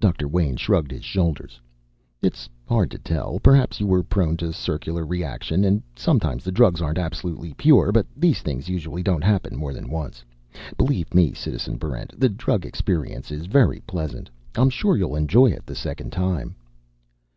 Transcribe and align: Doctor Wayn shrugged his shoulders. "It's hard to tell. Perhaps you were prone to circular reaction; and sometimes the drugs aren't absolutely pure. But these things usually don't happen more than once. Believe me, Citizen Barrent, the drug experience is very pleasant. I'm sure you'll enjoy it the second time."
Doctor 0.00 0.26
Wayn 0.26 0.56
shrugged 0.58 0.90
his 0.90 1.04
shoulders. 1.04 1.60
"It's 2.20 2.48
hard 2.66 2.90
to 2.90 2.98
tell. 2.98 3.38
Perhaps 3.38 3.78
you 3.78 3.86
were 3.86 4.02
prone 4.02 4.36
to 4.38 4.52
circular 4.52 5.06
reaction; 5.06 5.62
and 5.64 5.80
sometimes 5.94 6.42
the 6.42 6.50
drugs 6.50 6.82
aren't 6.82 6.98
absolutely 6.98 7.54
pure. 7.54 7.92
But 7.92 8.08
these 8.16 8.40
things 8.42 8.68
usually 8.68 9.04
don't 9.04 9.22
happen 9.22 9.54
more 9.56 9.72
than 9.72 9.88
once. 9.88 10.24
Believe 10.76 11.14
me, 11.14 11.32
Citizen 11.32 11.76
Barrent, 11.76 12.18
the 12.18 12.28
drug 12.28 12.66
experience 12.66 13.30
is 13.30 13.46
very 13.46 13.78
pleasant. 13.86 14.28
I'm 14.56 14.68
sure 14.70 14.96
you'll 14.96 15.14
enjoy 15.14 15.50
it 15.52 15.64
the 15.64 15.76
second 15.76 16.10
time." 16.10 16.56